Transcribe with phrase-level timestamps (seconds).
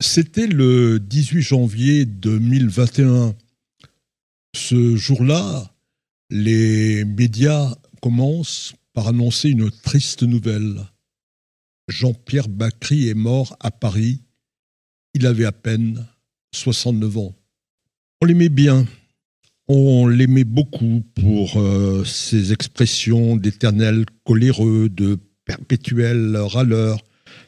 [0.00, 3.34] C'était le 18 janvier 2021.
[4.54, 5.74] Ce jour-là,
[6.28, 10.82] les médias commencent par annoncer une triste nouvelle.
[11.88, 14.20] Jean-Pierre Bacry est mort à Paris.
[15.14, 16.06] Il avait à peine
[16.54, 17.34] 69 ans.
[18.20, 18.86] On l'aimait bien.
[19.66, 27.02] On l'aimait beaucoup pour euh, ses expressions d'éternel coléreux, de perpétuel râleur,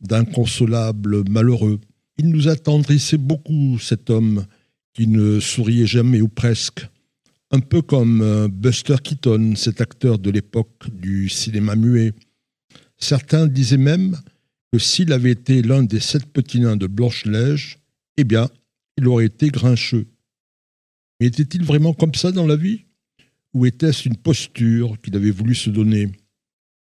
[0.00, 1.78] d'inconsolable malheureux.
[2.18, 4.46] Il nous attendrissait beaucoup, cet homme,
[4.94, 6.86] qui ne souriait jamais ou presque.
[7.50, 12.12] Un peu comme euh, Buster Keaton, cet acteur de l'époque du cinéma muet.
[12.98, 14.18] Certains disaient même
[14.72, 17.78] que s'il avait été l'un des sept petits nains de Blanche-Neige,
[18.16, 18.48] eh bien,
[18.96, 20.06] il aurait été grincheux.
[21.20, 22.84] Mais était-il vraiment comme ça dans la vie?
[23.54, 26.10] Ou était-ce une posture qu'il avait voulu se donner?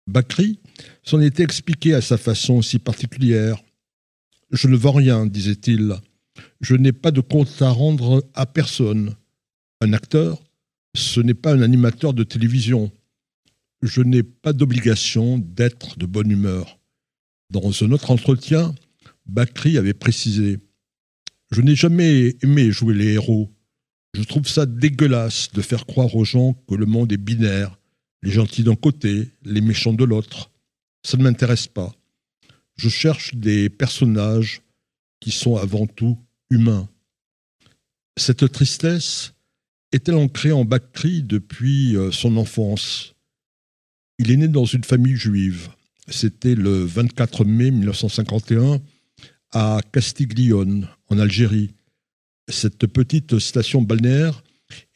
[0.07, 0.59] Bakri
[1.03, 3.63] s'en était expliqué à sa façon si particulière.
[4.51, 5.95] Je ne vends rien, disait-il.
[6.61, 9.17] Je n'ai pas de compte à rendre à personne.
[9.81, 10.43] Un acteur,
[10.95, 12.91] ce n'est pas un animateur de télévision.
[13.83, 16.79] Je n'ai pas d'obligation d'être de bonne humeur.
[17.51, 18.75] Dans un autre entretien,
[19.27, 20.59] Bakri avait précisé
[21.51, 23.53] Je n'ai jamais aimé jouer les héros.
[24.15, 27.79] Je trouve ça dégueulasse de faire croire aux gens que le monde est binaire,
[28.23, 30.51] les gentils d'un côté, les méchants de l'autre.
[31.05, 31.93] Ça ne m'intéresse pas
[32.77, 34.63] je cherche des personnages
[35.21, 36.19] qui sont avant tout
[36.51, 36.89] humains.
[38.17, 39.35] Cette tristesse
[39.93, 43.15] est-elle ancrée en Bakri depuis euh, son enfance?
[44.19, 45.69] Il est né dans une famille juive.
[46.09, 48.81] C'était le 24 mai 1951
[49.53, 51.71] à Castiglione, en Algérie.
[52.49, 54.43] Cette petite station balnéaire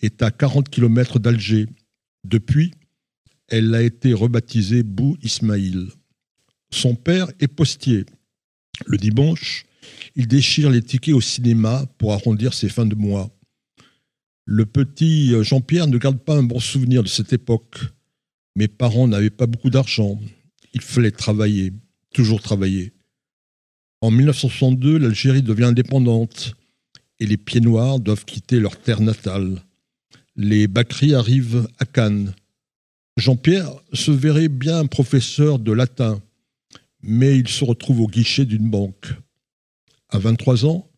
[0.00, 1.66] est à 40 km d'Alger.
[2.24, 2.74] Depuis,
[3.48, 5.88] elle a été rebaptisée Bou Ismaïl.
[6.70, 8.04] Son père est postier.
[8.86, 9.66] Le dimanche,
[10.16, 13.30] il déchire les tickets au cinéma pour arrondir ses fins de mois.
[14.44, 17.80] Le petit Jean-Pierre ne garde pas un bon souvenir de cette époque.
[18.56, 20.18] Mes parents n'avaient pas beaucoup d'argent.
[20.74, 21.72] Il fallait travailler,
[22.14, 22.92] toujours travailler.
[24.00, 26.54] En 1962, l'Algérie devient indépendante
[27.20, 29.62] et les pieds noirs doivent quitter leur terre natale.
[30.36, 32.34] Les Bakri arrivent à Cannes.
[33.16, 36.22] Jean-Pierre se verrait bien professeur de latin
[37.02, 39.08] mais il se retrouve au guichet d'une banque.
[40.08, 40.90] À 23 ans,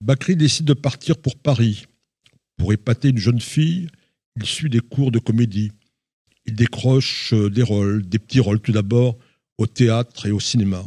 [0.00, 1.86] Bakri décide de partir pour Paris.
[2.56, 3.88] Pour épater une jeune fille,
[4.36, 5.72] il suit des cours de comédie.
[6.46, 9.16] Il décroche euh, des rôles, des petits rôles tout d'abord,
[9.58, 10.84] au théâtre et au cinéma.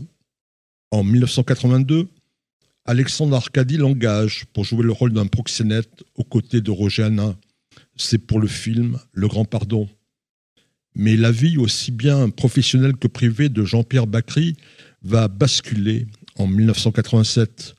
[0.92, 2.08] En 1982,
[2.86, 7.38] Alexandre Arcadi l'engage pour jouer le rôle d'un proxénète aux côtés de Roger Hanin.
[7.96, 9.90] C'est pour le film Le Grand Pardon
[10.98, 14.58] mais la vie aussi bien professionnelle que privée de Jean-Pierre Bacry
[15.04, 17.76] va basculer en 1987.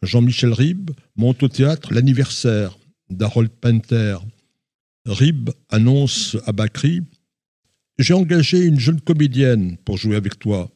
[0.00, 2.78] Jean-Michel Ribes monte au théâtre l'anniversaire
[3.10, 4.16] d'Harold Pinter.
[5.04, 7.02] Ribes annonce à Bacry
[7.98, 10.70] J'ai engagé une jeune comédienne pour jouer avec toi.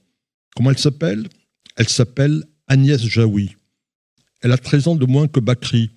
[0.55, 1.27] Comment elle s'appelle?
[1.77, 3.57] Elle s'appelle Agnès Jaoui.
[4.43, 5.91] Elle a 13 ans de moins que Bacry.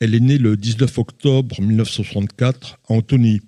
[0.00, 3.42] Elle est née le 19 octobre 1964 à Antony.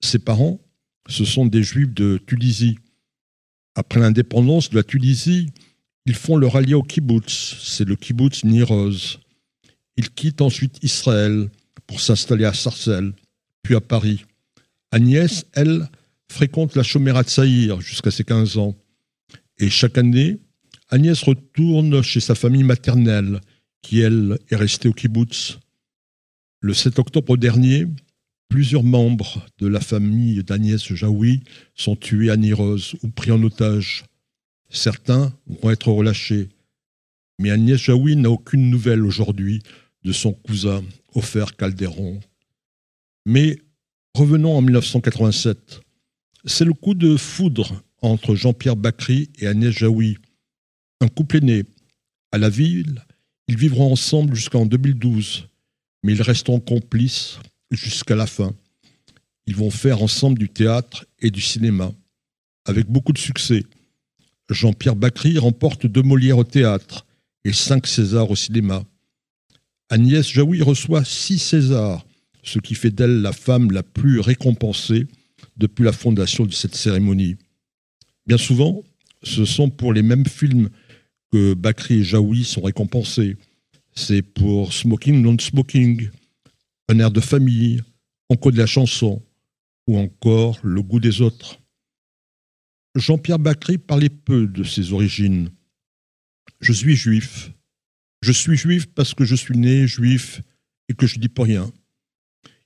[0.00, 0.60] Ses parents,
[1.08, 2.78] ce sont des juifs de Tunisie.
[3.74, 5.50] Après l'indépendance de la Tunisie,
[6.06, 9.18] ils font leur allié au kibbutz, c'est le kibbutz Niroz.
[9.96, 11.50] Ils quittent ensuite Israël
[11.86, 13.12] pour s'installer à Sarcelles,
[13.62, 14.24] puis à Paris.
[14.92, 15.88] Agnès, elle,
[16.30, 18.74] fréquente la Chomera Saïr jusqu'à ses 15 ans.
[19.58, 20.38] Et chaque année,
[20.88, 23.40] Agnès retourne chez sa famille maternelle,
[23.82, 25.58] qui, elle, est restée au kibbutz.
[26.60, 27.86] Le 7 octobre dernier,
[28.48, 31.42] Plusieurs membres de la famille d'Agnès Jaoui
[31.74, 34.04] sont tués à Niroz ou pris en otage.
[34.70, 36.48] Certains vont être relâchés.
[37.38, 39.62] Mais Agnès Jaoui n'a aucune nouvelle aujourd'hui
[40.04, 40.82] de son cousin,
[41.14, 42.20] Ofer Calderon.
[43.26, 43.58] Mais
[44.14, 45.80] revenons en 1987.
[46.44, 50.18] C'est le coup de foudre entre Jean-Pierre Bacry et Agnès Jaoui.
[51.00, 51.64] Un couple né.
[52.30, 53.04] À la ville,
[53.48, 55.48] ils vivront ensemble jusqu'en 2012,
[56.02, 57.38] mais ils resteront complices
[57.70, 58.54] jusqu'à la fin.
[59.46, 61.92] Ils vont faire ensemble du théâtre et du cinéma,
[62.64, 63.64] avec beaucoup de succès.
[64.50, 67.06] Jean-Pierre Bacry remporte deux Molières au théâtre
[67.44, 68.84] et cinq Césars au cinéma.
[69.88, 72.04] Agnès Jaoui reçoit six Césars,
[72.42, 75.06] ce qui fait d'elle la femme la plus récompensée
[75.56, 77.36] depuis la fondation de cette cérémonie.
[78.26, 78.82] Bien souvent,
[79.22, 80.70] ce sont pour les mêmes films
[81.32, 83.36] que Bacry et Jaoui sont récompensés.
[83.94, 86.10] C'est pour Smoking Non-Smoking,
[86.88, 87.82] un air de famille,
[88.28, 89.22] encore de la chanson,
[89.86, 91.60] ou encore le goût des autres.
[92.94, 95.50] Jean-Pierre Bacry parlait peu de ses origines.
[96.60, 97.52] Je suis juif,
[98.22, 100.40] Je suis juif parce que je suis né juif
[100.88, 101.70] et que je dis pas rien.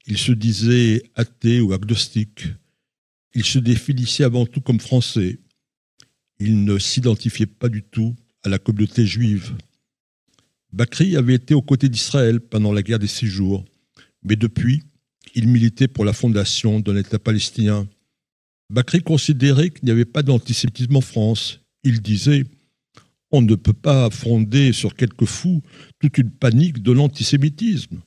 [0.06, 2.46] Il se disait athée ou agnostique.
[3.34, 5.38] Il se définissait avant tout comme français.
[6.38, 9.52] Il ne s'identifiait pas du tout à la communauté juive.
[10.72, 13.64] Bakri avait été aux côtés d'Israël pendant la guerre des six jours,
[14.22, 14.82] mais depuis,
[15.34, 17.88] il militait pour la fondation d'un État palestinien.
[18.70, 21.60] Bakri considérait qu'il n'y avait pas d'antisémitisme en France.
[21.82, 22.44] Il disait
[23.30, 25.62] On ne peut pas fonder sur quelques fous
[25.98, 28.00] toute une panique de l'antisémitisme.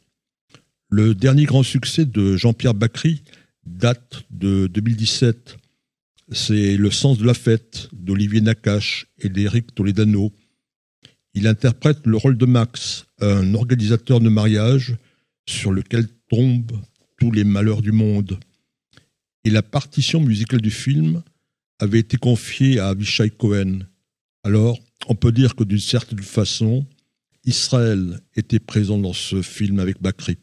[0.90, 3.24] Le dernier grand succès de Jean-Pierre Bacry
[3.66, 5.58] date de 2017.
[6.32, 10.32] C'est Le sens de la fête d'Olivier Nakache et d'Éric Toledano.
[11.34, 14.96] Il interprète le rôle de Max, un organisateur de mariage
[15.48, 16.80] sur lequel tombent
[17.20, 18.40] tous les malheurs du monde.
[19.44, 21.24] Et la partition musicale du film
[21.80, 23.80] avait été confiée à Avishai Cohen.
[24.44, 26.86] Alors, on peut dire que d'une certaine façon,
[27.46, 30.38] Israël était présent dans ce film avec Bakri.